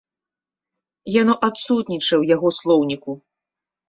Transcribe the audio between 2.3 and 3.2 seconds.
яго слоўніку.